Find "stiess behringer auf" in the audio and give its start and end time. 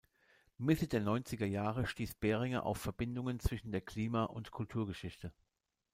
1.85-2.79